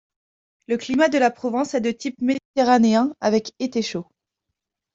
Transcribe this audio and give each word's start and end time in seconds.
Le 0.67 0.77
climat 0.77 1.09
de 1.09 1.19
la 1.19 1.29
province 1.29 1.75
est 1.75 1.79
de 1.81 1.91
type 1.91 2.19
méditerranéen 2.23 3.13
avec 3.21 3.53
été 3.59 3.83
chaud. 3.83 4.07